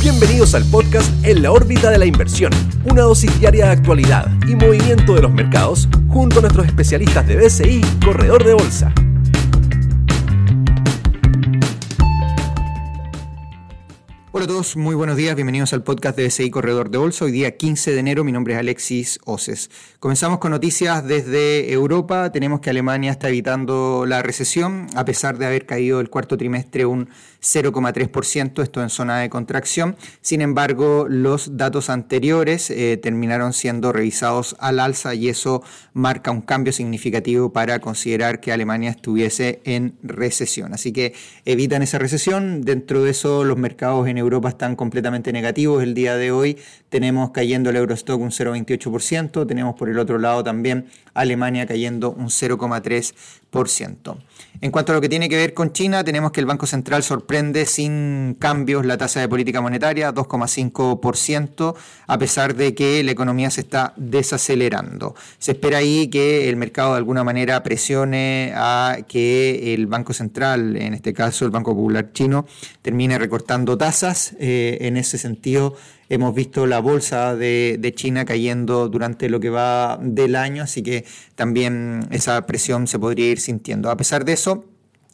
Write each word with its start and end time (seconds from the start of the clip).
Bienvenidos 0.00 0.54
al 0.54 0.64
podcast 0.70 1.10
En 1.24 1.42
la 1.42 1.50
órbita 1.50 1.90
de 1.90 1.98
la 1.98 2.06
inversión, 2.06 2.52
una 2.84 3.02
dosis 3.02 3.36
diaria 3.40 3.66
de 3.66 3.72
actualidad 3.72 4.30
y 4.46 4.54
movimiento 4.54 5.14
de 5.14 5.22
los 5.22 5.32
mercados 5.32 5.88
junto 6.08 6.38
a 6.38 6.42
nuestros 6.42 6.66
especialistas 6.66 7.26
de 7.26 7.36
BCI 7.36 7.80
Corredor 8.04 8.44
de 8.44 8.54
Bolsa. 8.54 8.94
Hola 14.44 14.52
a 14.52 14.56
todos, 14.56 14.76
muy 14.76 14.94
buenos 14.94 15.16
días, 15.16 15.34
bienvenidos 15.36 15.72
al 15.72 15.82
podcast 15.82 16.18
de 16.18 16.26
BCI 16.26 16.50
Corredor 16.50 16.90
de 16.90 16.98
Bolsa. 16.98 17.24
Hoy 17.24 17.32
día 17.32 17.56
15 17.56 17.92
de 17.92 17.98
enero, 17.98 18.24
mi 18.24 18.32
nombre 18.32 18.52
es 18.52 18.60
Alexis 18.60 19.18
Oces. 19.24 19.70
Comenzamos 20.00 20.38
con 20.38 20.50
noticias 20.50 21.02
desde 21.08 21.72
Europa. 21.72 22.30
Tenemos 22.30 22.60
que 22.60 22.68
Alemania 22.68 23.10
está 23.10 23.30
evitando 23.30 24.04
la 24.06 24.20
recesión, 24.20 24.88
a 24.96 25.06
pesar 25.06 25.38
de 25.38 25.46
haber 25.46 25.64
caído 25.64 25.98
el 25.98 26.10
cuarto 26.10 26.36
trimestre 26.36 26.84
un 26.84 27.08
0,3%, 27.40 28.62
esto 28.62 28.82
en 28.82 28.90
zona 28.90 29.20
de 29.20 29.30
contracción. 29.30 29.96
Sin 30.20 30.42
embargo, 30.42 31.06
los 31.08 31.56
datos 31.56 31.88
anteriores 31.88 32.68
eh, 32.68 32.98
terminaron 33.02 33.54
siendo 33.54 33.92
revisados 33.92 34.56
al 34.58 34.78
alza 34.78 35.14
y 35.14 35.30
eso 35.30 35.62
marca 35.94 36.30
un 36.30 36.42
cambio 36.42 36.74
significativo 36.74 37.50
para 37.50 37.78
considerar 37.80 38.40
que 38.40 38.52
Alemania 38.52 38.90
estuviese 38.90 39.62
en 39.64 39.96
recesión. 40.02 40.74
Así 40.74 40.92
que 40.92 41.14
evitan 41.46 41.80
esa 41.80 41.98
recesión. 41.98 42.60
Dentro 42.60 43.02
de 43.02 43.12
eso, 43.12 43.44
los 43.44 43.56
mercados 43.56 44.06
en 44.06 44.18
Europa 44.18 44.33
están 44.44 44.76
completamente 44.76 45.32
negativos. 45.32 45.82
El 45.82 45.94
día 45.94 46.16
de 46.16 46.32
hoy 46.32 46.58
tenemos 46.88 47.30
cayendo 47.30 47.70
el 47.70 47.76
Eurostock 47.76 48.20
un 48.20 48.30
0,28%, 48.30 49.46
tenemos 49.46 49.74
por 49.74 49.88
el 49.88 49.98
otro 49.98 50.18
lado 50.18 50.44
también 50.44 50.86
Alemania 51.14 51.66
cayendo 51.66 52.10
un 52.10 52.26
0,3%. 52.26 54.16
En 54.60 54.70
cuanto 54.72 54.92
a 54.92 54.94
lo 54.96 55.00
que 55.00 55.08
tiene 55.08 55.28
que 55.28 55.36
ver 55.36 55.54
con 55.54 55.72
China, 55.72 56.02
tenemos 56.02 56.32
que 56.32 56.40
el 56.40 56.46
Banco 56.46 56.66
Central 56.66 57.04
sorprende 57.04 57.66
sin 57.66 58.36
cambios 58.38 58.84
la 58.84 58.96
tasa 58.96 59.20
de 59.20 59.28
política 59.28 59.60
monetaria, 59.60 60.12
2,5%, 60.12 61.74
a 62.06 62.18
pesar 62.18 62.56
de 62.56 62.74
que 62.74 63.04
la 63.04 63.12
economía 63.12 63.50
se 63.50 63.60
está 63.60 63.92
desacelerando. 63.96 65.14
Se 65.38 65.52
espera 65.52 65.78
ahí 65.78 66.08
que 66.08 66.48
el 66.48 66.56
mercado 66.56 66.92
de 66.92 66.98
alguna 66.98 67.22
manera 67.22 67.62
presione 67.62 68.52
a 68.56 68.98
que 69.06 69.74
el 69.74 69.86
Banco 69.86 70.12
Central, 70.12 70.76
en 70.76 70.94
este 70.94 71.12
caso 71.12 71.44
el 71.44 71.52
Banco 71.52 71.74
Popular 71.74 72.12
Chino, 72.12 72.46
termine 72.82 73.18
recortando 73.18 73.78
tasas. 73.78 74.23
Eh, 74.38 74.78
en 74.80 74.96
ese 74.96 75.18
sentido, 75.18 75.76
Hemos 76.10 76.34
visto 76.34 76.66
la 76.66 76.80
bolsa 76.80 77.34
de, 77.34 77.92
China 77.96 78.24
cayendo 78.24 78.88
durante 78.88 79.28
lo 79.30 79.40
que 79.40 79.48
va 79.48 79.98
del 80.00 80.36
año, 80.36 80.62
así 80.62 80.82
que 80.82 81.04
también 81.34 82.06
esa 82.10 82.46
presión 82.46 82.86
se 82.86 82.98
podría 82.98 83.30
ir 83.30 83.40
sintiendo. 83.40 83.90
A 83.90 83.96
pesar 83.96 84.24
de 84.24 84.34
eso, 84.34 84.66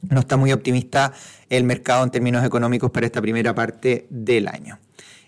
no 0.09 0.21
está 0.21 0.37
muy 0.37 0.53
optimista 0.53 1.13
el 1.49 1.65
mercado 1.65 2.03
en 2.05 2.11
términos 2.11 2.45
económicos 2.45 2.91
para 2.91 3.07
esta 3.07 3.23
primera 3.23 3.55
parte 3.55 4.07
del 4.11 4.49
año. 4.49 4.79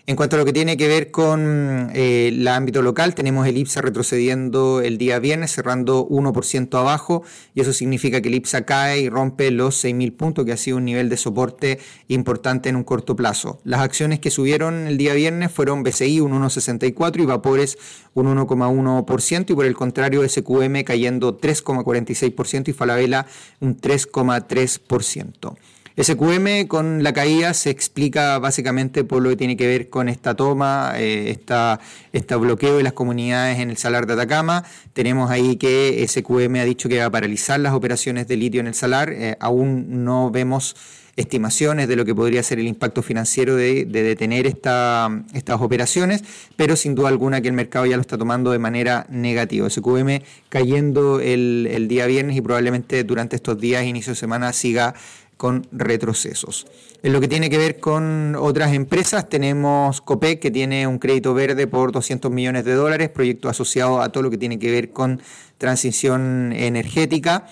En 0.05 0.17
cuanto 0.17 0.35
a 0.35 0.39
lo 0.39 0.43
que 0.43 0.51
tiene 0.51 0.75
que 0.75 0.89
ver 0.89 1.11
con 1.11 1.89
eh, 1.93 2.27
el 2.27 2.45
ámbito 2.49 2.81
local, 2.81 3.15
tenemos 3.15 3.47
el 3.47 3.55
IPSA 3.55 3.83
retrocediendo 3.83 4.81
el 4.81 4.97
día 4.97 5.17
viernes, 5.19 5.53
cerrando 5.53 6.05
1% 6.09 6.77
abajo, 6.77 7.23
y 7.55 7.61
eso 7.61 7.71
significa 7.71 8.19
que 8.19 8.27
el 8.27 8.35
IPSA 8.35 8.65
cae 8.65 8.99
y 8.99 9.07
rompe 9.07 9.49
los 9.49 9.81
6.000 9.81 10.17
puntos, 10.17 10.43
que 10.43 10.51
ha 10.51 10.57
sido 10.57 10.75
un 10.75 10.83
nivel 10.83 11.07
de 11.07 11.15
soporte 11.15 11.79
importante 12.09 12.67
en 12.67 12.75
un 12.75 12.83
corto 12.83 13.15
plazo. 13.15 13.61
Las 13.63 13.79
acciones 13.79 14.19
que 14.19 14.29
subieron 14.29 14.87
el 14.87 14.97
día 14.97 15.13
viernes 15.13 15.53
fueron 15.53 15.83
BCI 15.83 16.19
un 16.19 16.33
1,64 16.33 17.23
y 17.23 17.25
Vapores 17.25 17.77
un 18.13 18.25
1,1%, 18.25 19.51
y 19.51 19.55
por 19.55 19.65
el 19.65 19.73
contrario 19.73 20.27
SQM 20.27 20.83
cayendo 20.83 21.39
3,46% 21.39 22.67
y 22.67 22.73
Falabella 22.73 23.25
un 23.61 23.79
3,3%. 23.79 25.55
SQM 26.01 26.67
con 26.67 27.03
la 27.03 27.13
caída 27.13 27.53
se 27.53 27.69
explica 27.69 28.39
básicamente 28.39 29.03
por 29.03 29.21
lo 29.21 29.29
que 29.29 29.35
tiene 29.35 29.55
que 29.55 29.67
ver 29.67 29.89
con 29.89 30.09
esta 30.09 30.35
toma, 30.35 30.93
eh, 30.97 31.29
esta, 31.29 31.79
este 32.13 32.35
bloqueo 32.35 32.77
de 32.77 32.83
las 32.83 32.93
comunidades 32.93 33.59
en 33.59 33.69
el 33.69 33.77
Salar 33.77 34.07
de 34.07 34.13
Atacama. 34.13 34.63
Tenemos 34.93 35.29
ahí 35.29 35.55
que 35.55 36.03
SQM 36.07 36.55
ha 36.55 36.65
dicho 36.65 36.89
que 36.89 36.97
va 36.97 37.05
a 37.05 37.11
paralizar 37.11 37.59
las 37.59 37.73
operaciones 37.73 38.27
de 38.27 38.37
litio 38.37 38.59
en 38.59 38.67
el 38.67 38.73
Salar. 38.73 39.11
Eh, 39.11 39.37
aún 39.39 40.03
no 40.03 40.31
vemos 40.31 40.75
estimaciones 41.15 41.87
de 41.87 41.95
lo 41.95 42.05
que 42.05 42.15
podría 42.15 42.41
ser 42.41 42.57
el 42.57 42.67
impacto 42.67 43.03
financiero 43.03 43.55
de, 43.55 43.85
detener 43.85 44.47
esta, 44.47 45.23
estas 45.35 45.61
operaciones, 45.61 46.23
pero 46.55 46.75
sin 46.75 46.95
duda 46.95 47.09
alguna 47.09 47.39
que 47.39 47.47
el 47.49 47.53
mercado 47.53 47.85
ya 47.85 47.97
lo 47.97 48.01
está 48.01 48.17
tomando 48.17 48.51
de 48.51 48.57
manera 48.57 49.05
negativa. 49.09 49.69
SQM 49.69 50.23
cayendo 50.49 51.19
el, 51.19 51.67
el 51.69 51.87
día 51.87 52.07
viernes 52.07 52.35
y 52.35 52.41
probablemente 52.41 53.03
durante 53.03 53.35
estos 53.35 53.59
días, 53.59 53.83
inicio 53.83 54.13
de 54.13 54.15
semana, 54.15 54.53
siga 54.53 54.95
con 55.43 55.67
retrocesos. 55.73 56.67
En 57.01 57.11
lo 57.11 57.19
que 57.19 57.27
tiene 57.27 57.49
que 57.49 57.57
ver 57.57 57.81
con 57.81 58.33
otras 58.39 58.71
empresas, 58.71 59.27
tenemos 59.27 59.99
COPEC, 59.99 60.39
que 60.39 60.51
tiene 60.51 60.87
un 60.87 60.99
crédito 60.99 61.33
verde 61.33 61.67
por 61.67 61.91
200 61.91 62.31
millones 62.31 62.63
de 62.63 62.71
dólares, 62.75 63.09
proyecto 63.09 63.49
asociado 63.49 64.01
a 64.01 64.07
todo 64.07 64.23
lo 64.23 64.29
que 64.29 64.37
tiene 64.37 64.57
que 64.57 64.71
ver 64.71 64.91
con 64.91 65.21
transición 65.57 66.53
energética. 66.53 67.45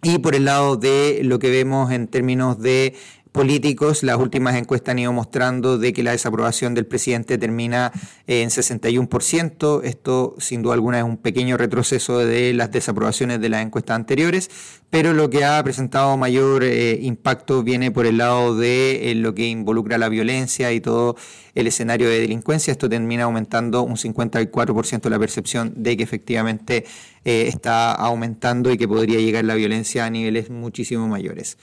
Y 0.00 0.18
por 0.18 0.36
el 0.36 0.44
lado 0.44 0.76
de 0.76 1.22
lo 1.24 1.40
que 1.40 1.50
vemos 1.50 1.90
en 1.90 2.06
términos 2.06 2.60
de 2.60 2.94
políticos, 3.32 4.02
las 4.02 4.16
últimas 4.16 4.56
encuestas 4.56 4.92
han 4.92 4.98
ido 5.00 5.12
mostrando 5.12 5.78
de 5.78 5.92
que 5.92 6.02
la 6.02 6.12
desaprobación 6.12 6.74
del 6.74 6.86
presidente 6.86 7.38
termina 7.38 7.92
en 8.26 8.48
61%. 8.48 9.80
Esto, 9.84 10.34
sin 10.38 10.62
duda 10.62 10.74
alguna, 10.74 10.98
es 10.98 11.04
un 11.04 11.16
pequeño 11.16 11.56
retroceso 11.56 12.18
de 12.18 12.54
las 12.54 12.70
desaprobaciones 12.72 13.40
de 13.40 13.48
las 13.48 13.62
encuestas 13.62 13.96
anteriores, 13.96 14.50
pero 14.90 15.12
lo 15.12 15.28
que 15.28 15.44
ha 15.44 15.62
presentado 15.62 16.16
mayor 16.16 16.64
eh, 16.64 16.98
impacto 17.02 17.62
viene 17.62 17.90
por 17.90 18.06
el 18.06 18.18
lado 18.18 18.56
de 18.56 19.10
eh, 19.10 19.14
lo 19.14 19.34
que 19.34 19.46
involucra 19.46 19.98
la 19.98 20.08
violencia 20.08 20.72
y 20.72 20.80
todo 20.80 21.16
el 21.54 21.66
escenario 21.66 22.08
de 22.08 22.20
delincuencia. 22.20 22.72
Esto 22.72 22.88
termina 22.88 23.24
aumentando 23.24 23.82
un 23.82 23.96
54% 23.96 25.10
la 25.10 25.18
percepción 25.18 25.72
de 25.76 25.96
que 25.96 26.02
efectivamente 26.02 26.86
eh, 27.24 27.44
está 27.48 27.92
aumentando 27.92 28.72
y 28.72 28.78
que 28.78 28.88
podría 28.88 29.18
llegar 29.18 29.44
la 29.44 29.56
violencia 29.56 30.06
a 30.06 30.10
niveles 30.10 30.48
muchísimo 30.48 31.06
mayores. 31.06 31.58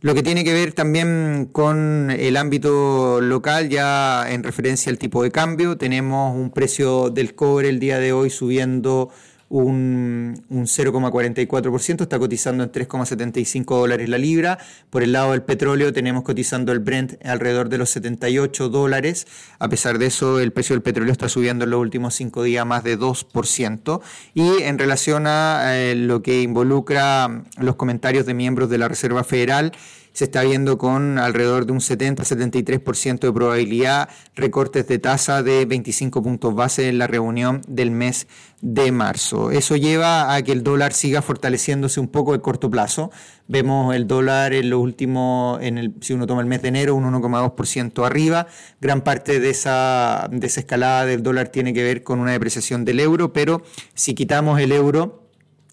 Lo 0.00 0.14
que 0.14 0.22
tiene 0.22 0.44
que 0.44 0.52
ver 0.52 0.74
también 0.74 1.48
con 1.50 2.12
el 2.12 2.36
ámbito 2.36 3.20
local, 3.20 3.68
ya 3.68 4.30
en 4.30 4.44
referencia 4.44 4.90
al 4.90 4.98
tipo 4.98 5.24
de 5.24 5.32
cambio, 5.32 5.76
tenemos 5.76 6.36
un 6.36 6.50
precio 6.50 7.10
del 7.10 7.34
cobre 7.34 7.68
el 7.68 7.80
día 7.80 7.98
de 7.98 8.12
hoy 8.12 8.30
subiendo 8.30 9.10
un, 9.48 10.44
un 10.48 10.66
0,44%, 10.66 12.02
está 12.02 12.18
cotizando 12.18 12.64
en 12.64 12.72
3,75 12.72 13.64
dólares 13.78 14.08
la 14.08 14.18
libra. 14.18 14.58
Por 14.90 15.02
el 15.02 15.12
lado 15.12 15.32
del 15.32 15.42
petróleo 15.42 15.92
tenemos 15.92 16.22
cotizando 16.22 16.72
el 16.72 16.80
Brent 16.80 17.14
alrededor 17.24 17.68
de 17.68 17.78
los 17.78 17.90
78 17.90 18.68
dólares. 18.68 19.26
A 19.58 19.68
pesar 19.68 19.98
de 19.98 20.06
eso, 20.06 20.40
el 20.40 20.52
precio 20.52 20.74
del 20.74 20.82
petróleo 20.82 21.12
está 21.12 21.28
subiendo 21.28 21.64
en 21.64 21.70
los 21.70 21.80
últimos 21.80 22.14
cinco 22.14 22.42
días 22.42 22.66
más 22.66 22.84
de 22.84 22.98
2%. 22.98 24.00
Y 24.34 24.62
en 24.62 24.78
relación 24.78 25.26
a 25.26 25.76
eh, 25.76 25.94
lo 25.94 26.22
que 26.22 26.42
involucra 26.42 27.44
los 27.58 27.76
comentarios 27.76 28.26
de 28.26 28.34
miembros 28.34 28.68
de 28.68 28.78
la 28.78 28.88
Reserva 28.88 29.24
Federal, 29.24 29.72
se 30.18 30.24
está 30.24 30.42
viendo 30.42 30.78
con 30.78 31.16
alrededor 31.16 31.64
de 31.64 31.70
un 31.70 31.78
70-73% 31.78 33.20
de 33.20 33.32
probabilidad 33.32 34.08
recortes 34.34 34.88
de 34.88 34.98
tasa 34.98 35.44
de 35.44 35.64
25 35.64 36.24
puntos 36.24 36.56
base 36.56 36.88
en 36.88 36.98
la 36.98 37.06
reunión 37.06 37.62
del 37.68 37.92
mes 37.92 38.26
de 38.60 38.90
marzo. 38.90 39.52
Eso 39.52 39.76
lleva 39.76 40.34
a 40.34 40.42
que 40.42 40.50
el 40.50 40.64
dólar 40.64 40.92
siga 40.92 41.22
fortaleciéndose 41.22 42.00
un 42.00 42.08
poco 42.08 42.32
de 42.32 42.40
corto 42.40 42.68
plazo. 42.68 43.12
Vemos 43.46 43.94
el 43.94 44.08
dólar 44.08 44.54
en 44.54 44.70
lo 44.70 44.80
último, 44.80 45.56
en 45.60 45.78
el, 45.78 45.94
si 46.00 46.14
uno 46.14 46.26
toma 46.26 46.40
el 46.40 46.48
mes 46.48 46.62
de 46.62 46.68
enero, 46.70 46.96
un 46.96 47.04
1,2% 47.04 48.04
arriba. 48.04 48.48
Gran 48.80 49.02
parte 49.02 49.38
de 49.38 49.50
esa, 49.50 50.28
de 50.32 50.44
esa 50.48 50.58
escalada 50.58 51.06
del 51.06 51.22
dólar 51.22 51.50
tiene 51.50 51.72
que 51.72 51.84
ver 51.84 52.02
con 52.02 52.18
una 52.18 52.32
depreciación 52.32 52.84
del 52.84 52.98
euro, 52.98 53.32
pero 53.32 53.62
si 53.94 54.16
quitamos 54.16 54.58
el 54.58 54.72
euro, 54.72 55.27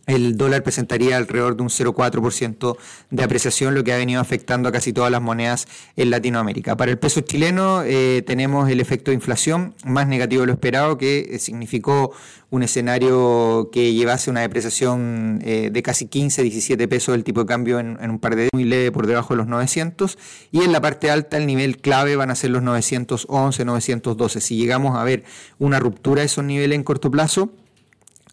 el 0.07 0.37
dólar 0.37 0.63
presentaría 0.63 1.17
alrededor 1.17 1.55
de 1.57 1.63
un 1.63 1.69
0,4% 1.69 2.77
de 3.09 3.23
apreciación, 3.23 3.73
lo 3.73 3.83
que 3.83 3.93
ha 3.93 3.97
venido 3.97 4.21
afectando 4.21 4.69
a 4.69 4.71
casi 4.71 4.93
todas 4.93 5.11
las 5.11 5.21
monedas 5.21 5.67
en 5.95 6.09
Latinoamérica. 6.09 6.77
Para 6.77 6.91
el 6.91 6.97
peso 6.97 7.21
chileno 7.21 7.83
eh, 7.83 8.23
tenemos 8.25 8.69
el 8.69 8.79
efecto 8.79 9.11
de 9.11 9.15
inflación 9.15 9.73
más 9.83 10.07
negativo 10.07 10.41
de 10.41 10.47
lo 10.47 10.53
esperado, 10.53 10.97
que 10.97 11.27
eh, 11.31 11.39
significó 11.39 12.13
un 12.51 12.63
escenario 12.63 13.69
que 13.71 13.93
llevase 13.93 14.29
una 14.29 14.41
depreciación 14.41 15.41
eh, 15.43 15.69
de 15.71 15.83
casi 15.83 16.07
15, 16.07 16.43
17 16.43 16.87
pesos 16.87 17.13
del 17.13 17.23
tipo 17.23 17.41
de 17.41 17.47
cambio 17.47 17.79
en, 17.79 17.97
un 18.09 18.19
par 18.19 18.35
de 18.35 18.43
días, 18.43 18.51
muy 18.53 18.63
leve 18.63 18.91
por 18.91 19.07
debajo 19.07 19.33
de 19.33 19.37
los 19.37 19.47
900. 19.47 20.17
Y 20.51 20.61
en 20.61 20.71
la 20.71 20.81
parte 20.81 21.09
alta 21.09 21.37
el 21.37 21.47
nivel 21.47 21.77
clave 21.77 22.15
van 22.15 22.31
a 22.31 22.35
ser 22.35 22.51
los 22.51 22.61
911, 22.61 23.65
912. 23.65 24.41
Si 24.41 24.55
llegamos 24.55 24.97
a 24.97 25.03
ver 25.03 25.23
una 25.59 25.79
ruptura 25.79 26.21
de 26.21 26.27
esos 26.27 26.45
niveles 26.45 26.75
en 26.75 26.83
corto 26.83 27.11
plazo, 27.11 27.51